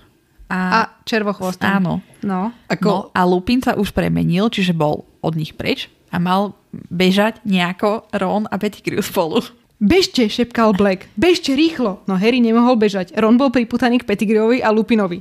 [0.52, 1.64] A, a červochvostom.
[1.64, 1.94] Áno.
[2.20, 2.52] No.
[2.68, 2.90] Ako...
[2.90, 3.14] no.
[3.14, 6.52] A Lupin sa už premenil, čiže bol od nich preč a mal
[6.92, 9.40] bežať nejako Ron a Pettigrew spolu.
[9.82, 11.10] Bežte, šepkal Black.
[11.18, 12.04] Bežte rýchlo.
[12.06, 13.10] No Harry nemohol bežať.
[13.18, 15.18] Ron bol priputaný k Pettigrewovi a Lupinovi.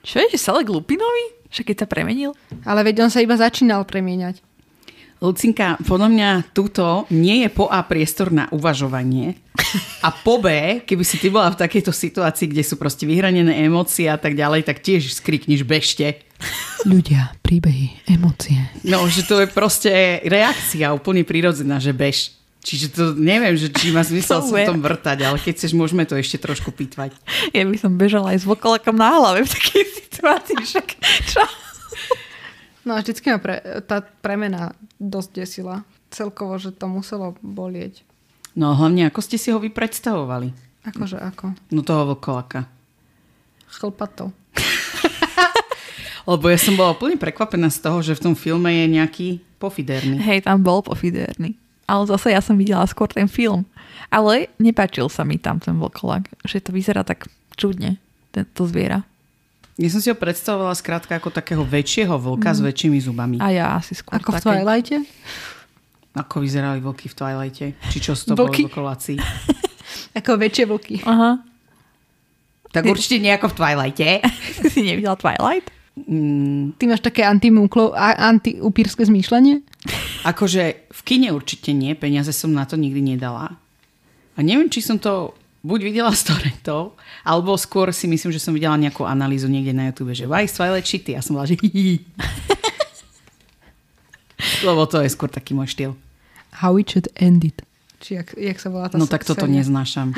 [0.00, 1.36] Čo je, že sa k Lupinovi?
[1.52, 2.32] Však keď sa premenil?
[2.64, 4.40] Ale veď on sa iba začínal premieňať.
[5.20, 9.36] Lucinka, podľa mňa túto nie je po A priestor na uvažovanie
[10.00, 14.08] a po B, keby si ty bola v takejto situácii, kde sú proste vyhranené emócie
[14.08, 16.24] a tak ďalej, tak tiež skrikniš bežte.
[16.88, 18.56] Ľudia, príbehy, emócie.
[18.86, 22.32] No, že to je proste reakcia úplne prirodzená, že bež.
[22.60, 26.12] Čiže to neviem, že či má zmysel sa tom vrtať, ale keď chceš, môžeme to
[26.16, 27.16] ešte trošku pýtvať.
[27.56, 30.56] Ja by som bežala aj s vokolakom na hlave v takej situácii.
[30.60, 30.86] Však
[31.24, 31.40] čo?
[32.84, 35.88] No a vždycky ma pre, tá premena dosť desila.
[36.12, 38.04] Celkovo, že to muselo bolieť.
[38.52, 40.52] No hlavne, ako ste si ho vy predstavovali?
[40.84, 41.56] Akože ako?
[41.72, 42.68] No toho vlkolaka.
[43.72, 44.34] Chlpato.
[46.28, 49.28] Lebo ja som bola úplne prekvapená z toho, že v tom filme je nejaký
[49.60, 50.20] pofiderný.
[50.20, 51.56] Hej, tam bol pofiderný.
[51.90, 53.66] Ale zase ja som videla skôr ten film.
[54.10, 56.30] Ale nepáčil sa mi tam ten vlkolak.
[56.46, 57.26] Že to vyzerá tak
[57.58, 57.98] čudne,
[58.32, 59.04] to zviera.
[59.80, 62.56] Ja som si ho predstavovala skrátka ako takého väčšieho vlka mm.
[62.56, 63.36] s väčšími zubami.
[63.40, 64.44] A ja asi skôr Ako také.
[64.44, 64.96] v Twilighte?
[66.12, 67.66] Ako vyzerali vlky v Twilighte?
[67.88, 69.16] Či čo z toho boli vlkoláci?
[70.20, 70.96] ako väčšie vlky.
[71.08, 71.40] Aha.
[72.76, 72.88] Tak Ty...
[72.92, 74.08] určite nie ako v Twilighte.
[74.74, 75.79] si nevidela Twilight?
[75.96, 76.78] Mm.
[76.78, 79.62] Ty máš také antiupírske zmýšľanie?
[80.22, 83.56] Akože v kine určite nie, peniaze som na to nikdy nedala.
[84.36, 88.56] A neviem, či som to buď videla z torrentov, alebo skôr si myslím, že som
[88.56, 91.12] videla nejakú analýzu niekde na YouTube, že why Twilight shitty?
[91.16, 91.60] A som bola, že
[94.66, 95.92] Lebo to je skôr taký môj štýl.
[96.64, 97.60] How it should end it.
[98.00, 100.16] Či jak, jak sa volá tá No tak toto neznášam.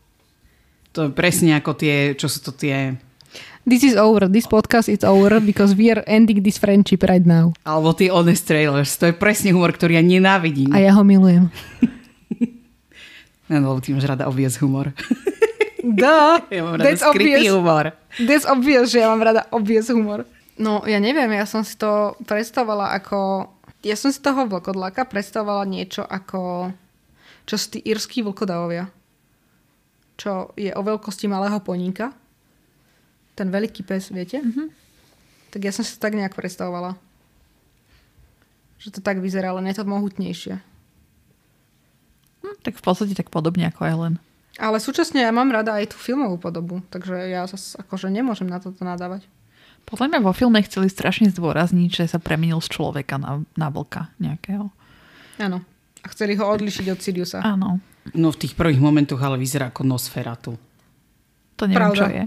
[0.96, 2.96] to je presne ako tie, čo sú to tie...
[3.64, 4.28] This is over.
[4.28, 7.56] This podcast is over because we are ending this friendship right now.
[7.64, 8.92] Alebo tie honest trailers.
[9.00, 10.68] To je presne humor, ktorý ja nenávidím.
[10.70, 11.48] A ja ho milujem.
[13.44, 14.88] No, lebo ty máš rada obvious humor.
[15.84, 17.44] Da, ja mám rada That's obvious.
[17.44, 17.92] humor.
[18.16, 20.24] That's obvious, že ja mám rada obvious humor.
[20.56, 23.52] No, ja neviem, ja som si to predstavovala ako...
[23.84, 26.72] Ja som si toho vlkodlaka predstavovala niečo ako...
[27.44, 28.88] Čo sú tí írsky vlkodavovia.
[30.16, 32.16] Čo je o veľkosti malého poníka.
[33.34, 34.38] Ten veľký pes, viete?
[34.38, 34.68] Mm-hmm.
[35.50, 36.98] Tak ja som si to tak nejak predstavovala.
[38.82, 40.58] Že to tak vyzerá, ale nie to mohutnejšie.
[42.42, 44.16] Hm, tak v podstate tak podobne ako Ellen.
[44.54, 48.62] Ale súčasne ja mám rada aj tú filmovú podobu, takže ja sa akože nemôžem na
[48.62, 49.26] toto nadávať.
[49.84, 54.14] Podľa mňa vo filme chceli strašne zdôrazniť, že sa premenil z človeka na, na vlka
[54.22, 54.70] nejakého.
[55.42, 55.58] Áno.
[56.00, 57.38] A chceli ho odlišiť od Siriusa.
[57.42, 57.82] Áno.
[58.12, 60.52] No v tých prvých momentoch ale vyzerá ako Nosferatu.
[61.56, 62.00] To neviem, Pravda.
[62.00, 62.24] čo je.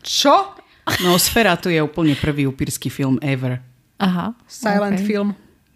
[0.00, 0.56] Čo?
[1.04, 3.62] Nosferatu je úplne prvý upírsky film ever.
[4.00, 4.32] Aha.
[4.48, 5.06] Silent okay.
[5.06, 5.30] film.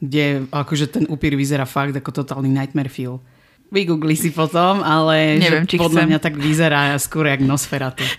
[0.05, 3.25] kde akože ten upír vyzerá fakt ako totálny nightmare fuel.
[3.73, 6.09] Vygoogli si potom, ale Neviem, či podľa chcem.
[6.13, 8.05] mňa tak vyzerá skôr jak Nosferatu.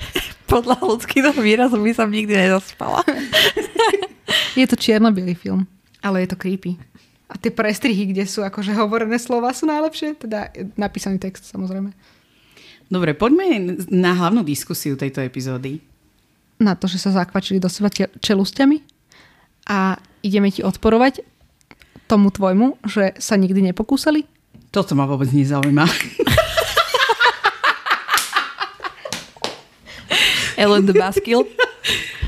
[0.45, 3.01] Podľa ľudských výrazov by som nikdy nezaspala.
[4.59, 5.65] Je to čierno-bielý film,
[5.99, 6.79] ale je to creepy.
[7.27, 10.15] A tie prestrihy, kde sú akože hovorené slova, sú najlepšie.
[10.15, 11.91] Teda napísaný text, samozrejme.
[12.87, 15.81] Dobre, poďme na hlavnú diskusiu tejto epizódy.
[16.55, 18.77] Na to, že sa zakvačili do seba čelusťami
[19.67, 21.19] a ideme ti odporovať
[22.05, 24.23] tomu tvojmu, že sa nikdy nepokúsali?
[24.69, 25.83] Toto ma vôbec nezaujíma.
[30.55, 31.43] Ellen the Baskill.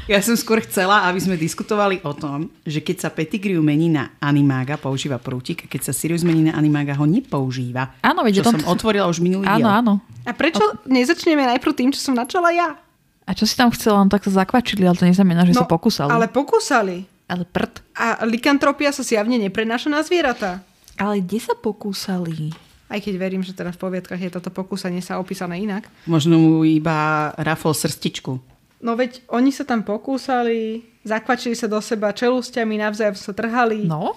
[0.07, 4.15] Ja som skôr chcela, aby sme diskutovali o tom, že keď sa Pettigrew mení na
[4.23, 7.99] animága, používa prútik, a keď sa Sirius mení na animága, ho nepoužíva.
[7.99, 9.67] Áno, veď čo o tom- som otvorila už minulý Áno, diel.
[9.67, 9.93] áno.
[10.23, 12.79] A prečo nezačneme najprv tým, čo som načala ja?
[13.27, 13.99] A čo si tam chcela?
[14.01, 16.07] No tak sa zakvačili, ale to neznamená, že sa pokúsali.
[16.07, 17.03] Ale pokúsali.
[17.27, 17.83] ale prd.
[17.91, 20.63] A likantropia sa zjavne neprenáša na zvieratá.
[20.95, 22.55] Ale kde sa pokúsali?
[22.87, 25.91] Aj keď verím, že teda v poviedkach je toto pokúsanie sa opísané inak.
[26.07, 28.39] Možno mu iba rafol srstičku.
[28.79, 33.83] No veď oni sa tam pokúsali, zakvačili sa do seba čelústiami, navzájom sa trhali.
[33.83, 34.15] No,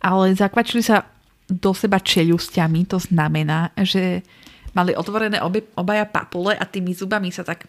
[0.00, 1.04] ale zakvačili sa
[1.46, 4.24] do seba čeľusťami, to znamená, že
[4.72, 7.64] mali otvorené obe, obaja papule a tými zubami sa tak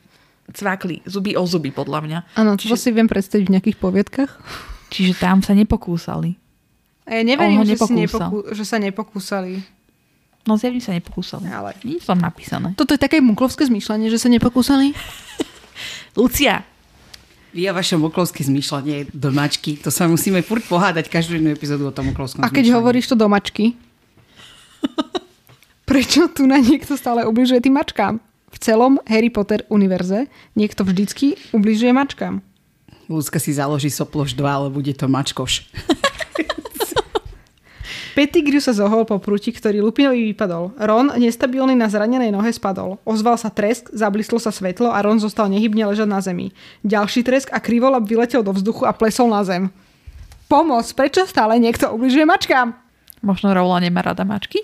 [0.54, 2.20] cvakli, zuby o zuby podľa mňa.
[2.40, 4.32] Áno, to si viem predstaviť v nejakých poviedkach.
[4.88, 6.40] Čiže tam sa nepokúsali.
[7.08, 8.00] A ja neverím, že, si nepokúsal.
[8.00, 9.52] nepokú, že sa nepokúsali.
[10.48, 11.44] No zjavne sa nepokúsali.
[11.52, 12.72] Ale- je tam napísané.
[12.80, 14.96] Toto je také muklovské zmýšľanie, že sa nepokúsali?
[16.20, 16.64] Lucia,
[17.56, 21.88] Vy a vaše moklovské zmýšľanie do mačky, to sa musíme furt pohádať každú jednu epizódu
[21.88, 22.76] o tom moklovskom A keď zmýšľaní.
[22.76, 23.74] hovoríš to do mačky,
[25.90, 28.20] prečo tu na niekto stále ubližuje tým mačkám?
[28.48, 32.40] V celom Harry Potter univerze niekto vždycky ubližuje mačkám.
[33.08, 35.64] Ľudská si založí soploš 2, ale bude to mačkoš.
[38.18, 40.74] Pettigrew sa zohol po prúti, ktorý Lupinovi vypadol.
[40.74, 42.98] Ron, nestabilný na zranenej nohe, spadol.
[43.06, 46.50] Ozval sa tresk, zablislo sa svetlo a Ron zostal nehybne ležať na zemi.
[46.82, 49.70] Ďalší tresk a krivolap vyletel do vzduchu a plesol na zem.
[50.50, 52.74] Pomoc, prečo stále niekto ubližuje mačkám?
[53.22, 54.64] možno Roula nemá rada mačky?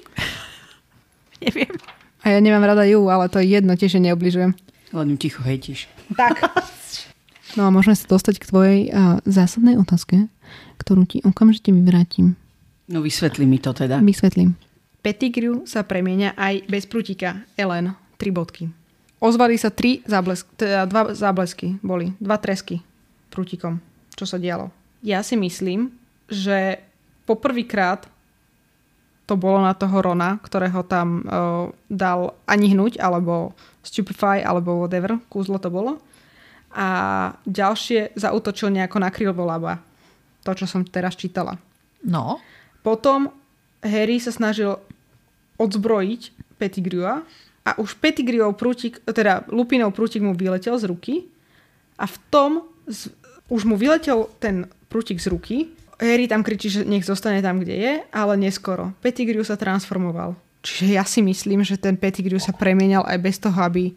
[1.44, 1.78] Neviem.
[2.24, 4.56] A ja nemám rada ju, ale to je jedno, tiež neobližujem.
[4.96, 5.92] Len ju ticho hejtiš.
[6.16, 6.48] Tak.
[7.60, 10.32] No a môžeme sa dostať k tvojej uh, zásadnej otázke,
[10.82, 12.40] ktorú ti okamžite vyvrátim.
[12.88, 14.00] No vysvetli mi to teda.
[14.00, 14.56] Vysvetlím.
[15.04, 17.44] Pettigrew sa premieňa aj bez prútika.
[17.60, 18.72] Ellen, tri bodky.
[19.20, 22.84] Ozvali sa tri záblesk, teda dva záblesky boli, dva tresky
[23.32, 23.80] prútikom,
[24.16, 24.72] čo sa dialo.
[25.04, 25.92] Ja si myslím,
[26.28, 26.80] že
[27.28, 28.08] poprvýkrát
[29.24, 35.20] to bolo na toho Rona, ktorého tam uh, dal ani hnuť, alebo stupefy, alebo whatever,
[35.32, 36.00] kúzlo to bolo.
[36.76, 36.88] A
[37.48, 39.80] ďalšie zautočil nejako na krylvolaba.
[40.44, 41.56] To, čo som teraz čítala.
[42.04, 42.44] No,
[42.84, 43.32] Potom
[43.80, 44.76] Harry sa snažil
[45.56, 46.22] odzbrojiť
[46.60, 47.24] Pettigrewa
[47.64, 51.32] a už Pettigrewov prútik, teda Lupinov prútik mu vyletel z ruky
[51.96, 52.52] a v tom
[52.84, 53.08] z,
[53.48, 55.72] už mu vyletel ten prútik z ruky.
[56.04, 58.92] Harry tam kričí, že nech zostane tam, kde je, ale neskoro.
[59.00, 60.36] Pettigrew sa transformoval.
[60.64, 63.92] Čiže ja si myslím, že ten Pettigrew sa premienal aj bez toho, aby,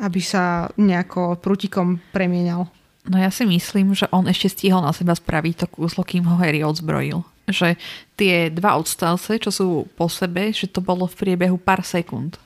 [0.00, 2.68] aby sa nejako prútikom premienal.
[3.08, 6.36] no ja si myslím, že on ešte stihol na seba spraviť to kúslo, kým ho
[6.40, 7.24] Harry odzbrojil.
[7.48, 7.78] Že
[8.18, 12.36] tie dva odstavce, čo sú po sebe, že to bolo v priebehu pár sekúnd.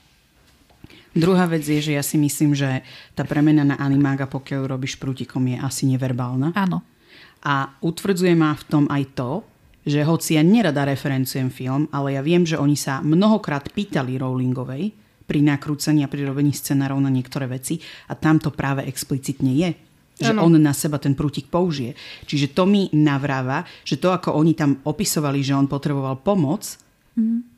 [1.11, 2.87] Druhá vec je, že ja si myslím, že
[3.19, 6.55] tá premena na animága, pokiaľ robíš prútikom, je asi neverbálna.
[6.55, 6.87] Áno.
[7.41, 9.31] A utvrdzuje ma v tom aj to,
[9.85, 14.93] že hoci ja nerada referenciujem film, ale ja viem, že oni sa mnohokrát pýtali Rowlingovej
[15.25, 19.71] pri nakrúcaní a pri robení scenárov na niektoré veci a tam to práve explicitne je.
[20.21, 20.53] Že Áno.
[20.53, 21.97] on na seba ten prútik použije.
[22.29, 26.77] Čiže to mi navráva, že to, ako oni tam opisovali, že on potreboval pomoc,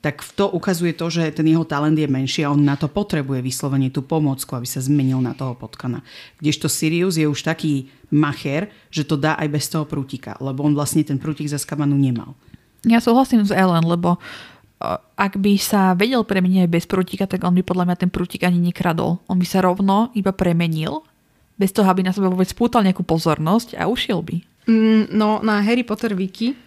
[0.02, 2.90] tak v to ukazuje to, že ten jeho talent je menší a on na to
[2.90, 6.02] potrebuje vyslovene tú pomocku, aby sa zmenil na toho potkana.
[6.42, 10.74] Kdežto Sirius je už taký macher, že to dá aj bez toho prútika, lebo on
[10.74, 12.34] vlastne ten prútik za skabanu nemal.
[12.82, 17.46] Ja súhlasím s Ellen, lebo uh, ak by sa vedel premeniť aj bez prútika, tak
[17.46, 19.22] on by podľa mňa ten prútik ani nekradol.
[19.30, 21.06] On by sa rovno iba premenil,
[21.54, 24.36] bez toho, aby na seba vôbec spútal nejakú pozornosť a ušiel by.
[24.66, 26.58] Mm, No, na Harry Potter Wiki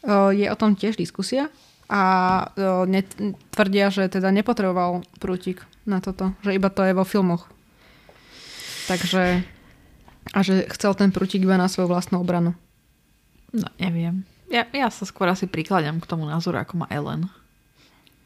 [0.00, 1.52] o, je o tom tiež diskusia
[1.90, 2.02] a
[2.86, 3.10] net,
[3.50, 7.50] tvrdia, že teda nepotreboval prútik na toto, že iba to je vo filmoch.
[8.86, 9.42] Takže
[10.30, 12.54] a že chcel ten prútik iba na svoju vlastnú obranu.
[13.50, 14.22] No, neviem.
[14.46, 17.26] Ja, ja sa skôr asi prikladám k tomu názoru, ako má Ellen.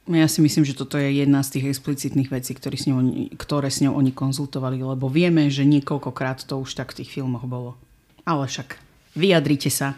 [0.05, 3.73] Ja si myslím, že toto je jedna z tých explicitných vecí, ktoré s ňou, ktoré
[3.73, 7.81] s ňou oni konzultovali, lebo vieme, že niekoľkokrát to už tak v tých filmoch bolo.
[8.29, 8.77] Ale však
[9.17, 9.97] vyjadrite sa.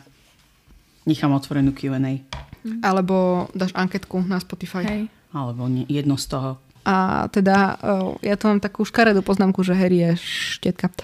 [1.10, 2.22] Nechám otvorenú Q&A.
[2.82, 4.84] Alebo dáš anketku na Spotify.
[4.84, 5.02] Hej.
[5.34, 6.50] Alebo nie, jedno z toho.
[6.86, 7.76] A teda
[8.22, 10.10] ja tu mám takú škaredú poznámku, že Harry je
[10.54, 10.94] štietka.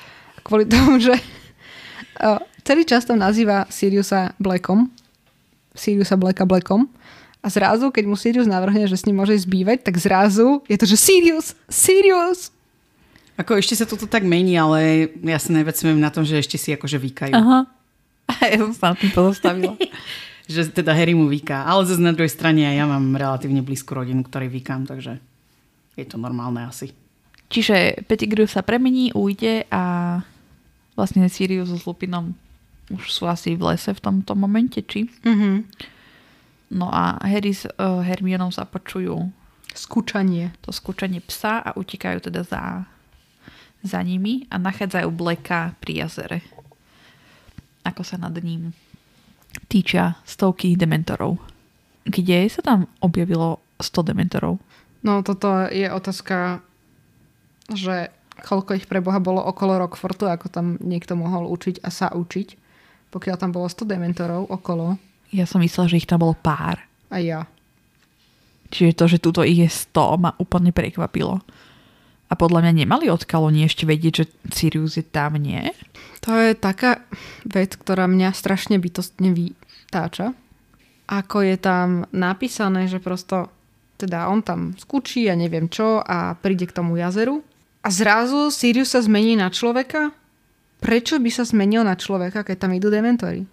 [0.46, 1.18] Kvôli tomu, že
[2.62, 4.86] celý čas tam nazýva Siriusa Blackom.
[5.74, 6.86] Siriusa Blacka Blackom.
[7.42, 10.86] A zrazu, keď mu Sirius navrhne, že s ním môže zbývať, tak zrazu je to,
[10.86, 12.54] že Sirius, Sirius.
[13.34, 16.70] Ako ešte sa toto tak mení, ale ja sa najvecujem na tom, že ešte si
[16.70, 17.34] akože vykajú.
[17.34, 17.66] Aha.
[18.42, 19.10] Ja som sa na tým.
[20.50, 21.66] Že teda Harry mu vyká.
[21.66, 25.22] Ale zase na druhej strane ja mám relatívne blízku rodinu, ktorej vykám, takže
[25.94, 26.90] je to normálne asi.
[27.52, 29.82] Čiže Pettigrew sa premení, ujde a
[30.96, 32.32] vlastne Sirius s Lupinom
[32.88, 35.08] už sú asi v lese v tomto momente, či?
[35.24, 35.56] Mm-hmm.
[36.72, 39.28] No a Harry s uh, Hermionou sa počujú
[39.72, 40.52] Skúčanie.
[40.60, 42.84] to skúčanie psa a utekajú teda za,
[43.80, 46.44] za nimi a nachádzajú Blacka pri jazere.
[47.80, 48.76] Ako sa nad ním
[49.72, 51.40] týčia stovky dementorov.
[52.04, 54.60] Kde sa tam objavilo 100 dementorov?
[55.00, 56.60] No toto je otázka,
[57.72, 58.12] že
[58.44, 62.60] koľko ich pre Boha bolo okolo Rockfortu, ako tam niekto mohol učiť a sa učiť.
[63.08, 65.00] Pokiaľ tam bolo 100 dementorov okolo,
[65.32, 66.84] Ja som myslela, že ich tam bolo pár.
[67.08, 67.48] a ja.
[68.72, 71.40] Čiže to, že tuto ich je 100, ma úplne prekvapilo.
[72.28, 75.60] A podľa mňa nemali od Kaloni ešte vedieť, že Sirius je tam, nie?
[76.24, 77.04] To je taká
[77.44, 79.36] vec, ktorá mňa strašne bytostne
[79.92, 80.32] vytáča.
[81.12, 83.52] Ako je tam napísané, že prosto
[84.00, 87.44] teda on tam skúči a neviem čo a príde k tomu jazeru.
[87.84, 90.16] A zrazu Sirius sa zmení na človeka?
[90.80, 93.44] Prečo by sa zmenil na človeka, keď tam idú dementory?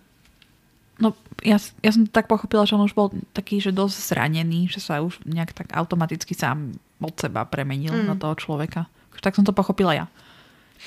[0.98, 4.82] No, ja, ja som tak pochopila, že on už bol taký, že dosť zranený, že
[4.82, 6.74] sa už nejak tak automaticky sám
[7.04, 8.08] od seba premenil mm.
[8.10, 8.88] na toho človeka.
[9.20, 10.06] Tak som to pochopila ja.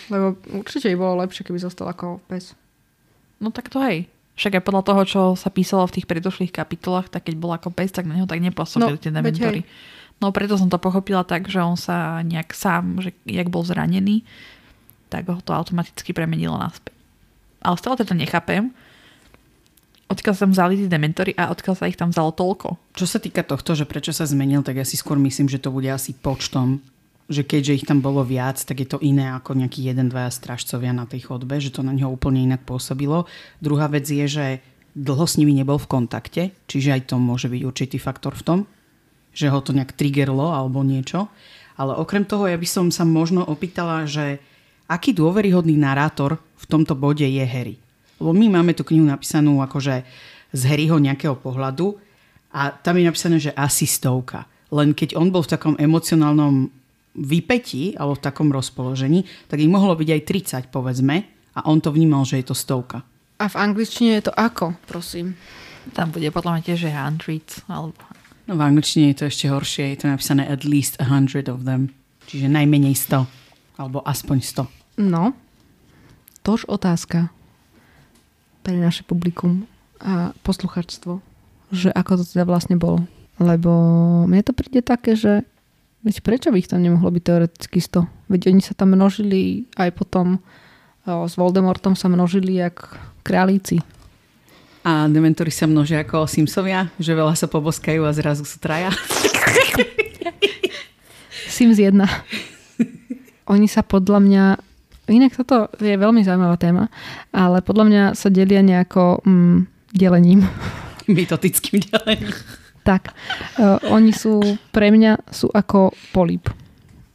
[0.08, 2.56] Lebo určite by bolo lepšie, keby zostal ako pes.
[3.38, 4.08] No tak to hej.
[4.32, 7.68] Však aj podľa toho, čo sa písalo v tých predošlých kapitolách, tak keď bol ako
[7.68, 9.60] pes, tak na neho tak nepôsobili No, tie dementory.
[10.22, 14.24] No preto som to pochopila tak, že on sa nejak sám, že jak bol zranený,
[15.12, 16.94] tak ho to automaticky premenilo naspäť.
[17.60, 18.72] Ale stále teda nechápem,
[20.08, 22.96] odkiaľ sa tam vzali tí dementory a odkiaľ sa ich tam vzalo toľko.
[22.96, 25.68] Čo sa týka tohto, že prečo sa zmenil, tak ja si skôr myslím, že to
[25.68, 26.80] bude asi počtom.
[27.30, 30.90] Že keďže ich tam bolo viac, tak je to iné ako nejaký jeden, dvaja strážcovia
[30.90, 33.30] na tej chodbe, že to na neho úplne inak pôsobilo.
[33.62, 34.46] Druhá vec je, že
[34.92, 38.58] dlho s nimi nebol v kontakte, čiže aj to môže byť určitý faktor v tom,
[39.32, 41.32] že ho to nejak triggerlo alebo niečo.
[41.80, 44.42] Ale okrem toho, ja by som sa možno opýtala, že
[44.92, 47.80] aký dôveryhodný narátor v tomto bode je Harry.
[48.20, 50.04] Lebo my máme tú knihu napísanú akože
[50.52, 51.96] z Harryho nejakého pohľadu
[52.52, 54.44] a tam je napísané, že asi stovka.
[54.68, 56.68] Len keď on bol v takom emocionálnom
[57.12, 60.22] vypetí alebo v takom rozpoložení, tak ich mohlo byť aj
[60.68, 61.16] 30, povedzme,
[61.53, 63.05] a on to vnímal, že je to stovka.
[63.37, 65.37] A v angličtine je to ako, prosím?
[65.92, 68.01] Tam bude podľa mňa tiež že hundreds, alebo
[68.51, 71.62] No v angličtine je to ešte horšie, je to napísané at least a hundred of
[71.62, 71.94] them.
[72.27, 73.25] Čiže najmenej 100.
[73.79, 74.66] Alebo aspoň
[74.98, 75.07] 100.
[75.07, 75.33] No,
[76.42, 77.31] tož otázka
[78.66, 79.66] pre naše publikum
[80.03, 81.22] a posluchačstvo,
[81.70, 83.07] že ako to teda vlastne bolo.
[83.38, 83.70] Lebo
[84.27, 85.46] mne to príde také, že
[86.02, 88.30] veď prečo by ich tam nemohlo byť teoreticky 100?
[88.30, 90.42] Veď oni sa tam množili aj potom
[91.06, 93.78] o, s Voldemortom sa množili jak králici.
[94.82, 98.90] A dementory sa množia ako Simsovia, že veľa sa poboskajú a zrazu sú traja.
[101.54, 101.94] Sims 1.
[103.46, 104.44] Oni sa podľa mňa,
[105.06, 106.90] inak toto je veľmi zaujímavá téma,
[107.30, 109.58] ale podľa mňa sa delia nejako mm,
[109.94, 110.50] delením.
[111.06, 112.34] Mitotickým delením.
[112.82, 114.42] Tak, uh, oni sú,
[114.74, 116.50] pre mňa sú ako polip.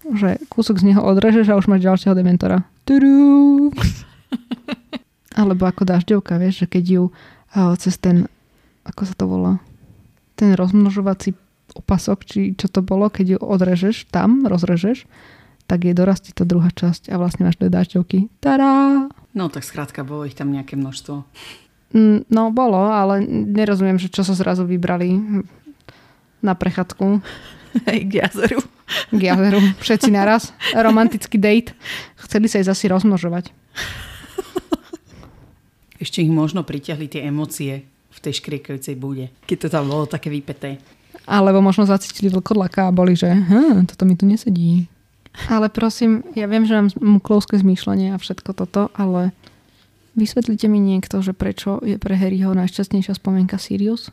[0.08, 2.64] Že kúsok z neho odrežeš a už máš ďalšieho dementora.
[2.88, 3.70] Tudú.
[5.40, 8.32] Alebo ako dažďovka, vieš, že keď ju uh, cez ten,
[8.88, 9.54] ako sa to volá,
[10.40, 11.36] ten rozmnožovací
[11.76, 15.04] opasok, či čo to bolo, keď ju odrežeš tam, rozrežeš,
[15.68, 18.32] tak je dorastí to druhá časť a vlastne máš dve dažďovky.
[18.40, 19.12] Tada!
[19.36, 21.28] No tak skrátka, bolo ich tam nejaké množstvo.
[21.96, 25.16] Mm, No bolo, ale nerozumiem, že čo sa zrazu vybrali
[26.44, 27.24] na prechádzku
[27.88, 28.60] Hej, k jazeru.
[29.14, 29.60] k jazeru.
[29.80, 30.52] Všetci naraz.
[30.74, 31.76] Romantický date.
[32.26, 33.52] Chceli sa aj zasi rozmnožovať.
[35.98, 37.82] Ešte ich možno pritiahli tie emócie
[38.14, 39.34] v tej škriekajúcej bude.
[39.50, 40.78] Keď to tam bolo také vypeté.
[41.26, 44.86] Alebo možno zacítili vlkodlaka a boli, že hm, toto mi tu nesedí.
[45.50, 49.34] Ale prosím, ja viem, že mám muklovské zmýšľanie a všetko toto, ale
[50.18, 54.10] vysvetlite mi niekto, že prečo je pre Harryho najšťastnejšia spomienka Sirius?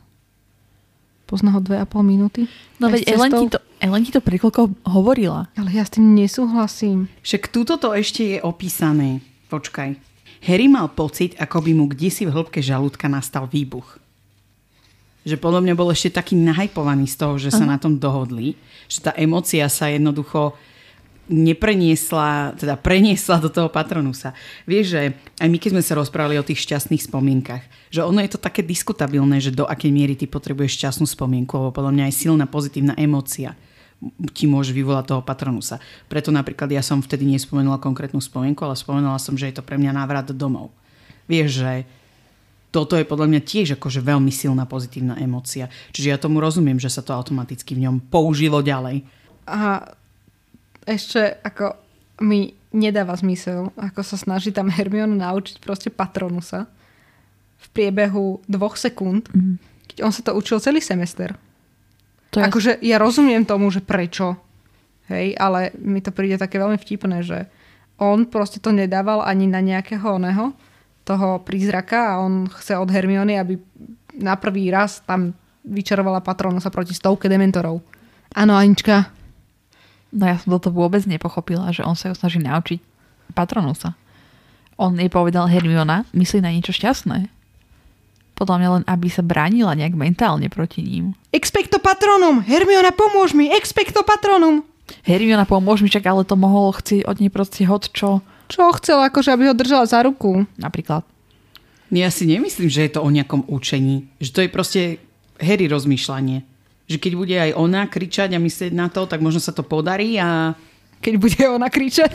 [1.25, 2.45] Pozná ho dve a pol minúty?
[2.77, 5.49] No veď Ellen ti, to, Ellen ti to koľko hovorila.
[5.57, 7.09] Ale ja s tým nesúhlasím.
[7.25, 9.25] Však túto to ešte je opísané.
[9.49, 9.97] Počkaj.
[10.45, 13.97] Harry mal pocit, ako by mu kdesi v hĺbke žalúdka nastal výbuch.
[15.25, 17.73] Že podľa mňa bol ešte taký nahajpovaný z toho, že sa Aha.
[17.73, 18.53] na tom dohodli.
[18.85, 20.53] Že tá emocia sa jednoducho
[21.25, 24.37] nepreniesla, teda preniesla do toho patronusa.
[24.69, 25.01] Vieš, že
[25.41, 28.61] aj my keď sme sa rozprávali o tých šťastných spomienkach, že ono je to také
[28.61, 32.93] diskutabilné, že do akej miery ty potrebuješ šťastnú spomienku, lebo podľa mňa aj silná pozitívna
[32.93, 33.57] emócia
[34.35, 35.81] ti môže vyvolať toho patronusa.
[36.05, 39.79] Preto napríklad ja som vtedy nespomenula konkrétnu spomienku, ale spomenula som, že je to pre
[39.79, 40.69] mňa návrat domov.
[41.25, 41.73] Vieš, že
[42.69, 45.71] toto je podľa mňa tiež akože veľmi silná pozitívna emócia.
[45.95, 49.07] Čiže ja tomu rozumiem, že sa to automaticky v ňom použilo ďalej.
[49.47, 49.95] A
[50.85, 51.75] ešte ako
[52.23, 56.67] mi nedáva zmysel, ako sa snaží tam Hermione naučiť proste patronusa
[57.59, 59.53] v priebehu dvoch sekúnd, Mhm.
[59.89, 61.35] keď on sa to učil celý semester.
[62.31, 64.35] To je Akože ja rozumiem tomu, že prečo,
[65.07, 67.47] hej, ale mi to príde také veľmi vtipné, že
[67.95, 70.51] on proste to nedával ani na nejakého oného,
[71.05, 73.61] toho prízraka a on chce od Hermiony, aby
[74.19, 77.77] na prvý raz tam vyčarovala patronusa proti stovke dementorov.
[78.33, 79.13] Áno, Anička.
[80.15, 82.79] No ja som toto vôbec nepochopila, že on sa ju snaží naučiť
[83.35, 83.99] patronusa.
[84.79, 87.27] On jej povedal Hermiona, myslí na niečo šťastné.
[88.35, 91.15] Podľa mňa len, aby sa bránila nejak mentálne proti ním.
[91.31, 92.43] Expecto patronum!
[92.43, 93.47] Hermiona, pomôž mi!
[93.51, 94.63] Expecto patronum!
[95.07, 98.19] Hermiona, pomôž mi, čak, ale to mohol chcieť od nej proste hod čo.
[98.51, 100.45] Čo chcel, akože aby ho držala za ruku?
[100.59, 101.07] Napríklad.
[101.89, 104.11] Ja si nemyslím, že je to o nejakom učení.
[104.19, 104.81] Že to je proste
[105.39, 106.43] Harry rozmýšľanie.
[106.85, 110.21] Že keď bude aj ona kričať a myslieť na to, tak možno sa to podarí
[110.21, 110.53] a
[111.01, 112.13] Keď bude ona kričať.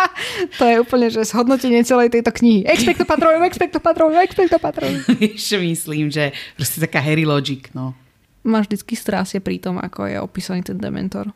[0.58, 2.66] to je úplne, že zhodnotenie celej tejto knihy.
[2.66, 5.02] Expecto patronum, expecto patronum, expecto patronum.
[5.38, 7.94] čo myslím, že proste taká Harry logic, no.
[8.42, 11.30] Ma vždycky strásie pri tom, ako je opísaný ten dementor.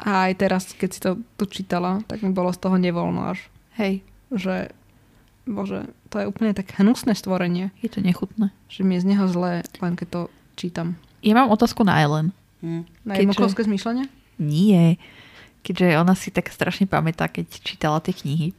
[0.00, 3.38] A aj teraz, keď si to tu čítala, tak mi bolo z toho nevoľno až.
[3.78, 4.02] Hej,
[4.34, 4.74] Že,
[5.46, 8.50] bože, to je úplne tak hnusné stvorenie, je to nechutné.
[8.66, 10.20] že mi je z neho zlé, len keď to
[10.56, 10.98] čítam.
[11.24, 12.28] Ja mám otázku na Ellen.
[12.60, 12.84] Hm.
[13.08, 14.04] Na Keďže- jednokovské zmýšľanie?
[14.36, 15.00] Nie.
[15.64, 18.52] Keďže ona si tak strašne pamätá, keď čítala tie knihy.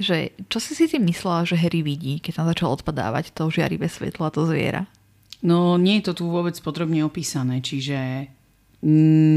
[0.00, 3.90] Že, čo si si tým myslela, že Harry vidí, keď tam začal odpadávať to žiarivé
[3.90, 4.88] svetlo a to zviera?
[5.44, 8.28] No nie je to tu vôbec podrobne opísané, čiže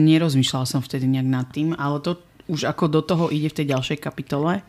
[0.08, 2.16] nerozmýšľala som vtedy nejak nad tým, ale to
[2.48, 4.64] už ako do toho ide v tej ďalšej kapitole,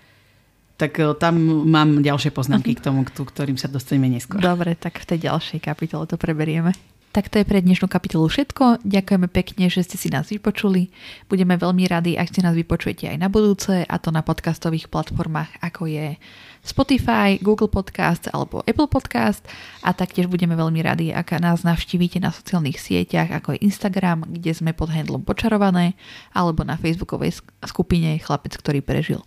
[0.74, 1.34] tak e, tam
[1.70, 4.42] mám ďalšie poznámky k tomu, k ktorým sa dostaneme neskôr.
[4.42, 6.74] Dobre, tak v tej ďalšej kapitole to preberieme.
[7.14, 8.82] Tak to je pre dnešnú kapitolu všetko.
[8.82, 10.90] Ďakujeme pekne, že ste si nás vypočuli.
[11.30, 15.62] Budeme veľmi radi, ak si nás vypočujete aj na budúce, a to na podcastových platformách,
[15.62, 16.18] ako je
[16.66, 19.46] Spotify, Google Podcast alebo Apple Podcast.
[19.86, 24.50] A taktiež budeme veľmi radi, ak nás navštívite na sociálnych sieťach, ako je Instagram, kde
[24.50, 25.94] sme pod handlom Počarované,
[26.34, 29.22] alebo na facebookovej sk- skupine Chlapec, ktorý prežil.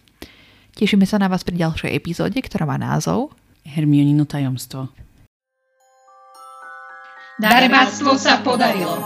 [0.76, 3.32] Tešíme sa na vás pri ďalšej epizóde, ktorá má názov
[3.64, 5.07] Hermionino tajomstvo.
[7.38, 8.98] Darebáctvo sa podarilo.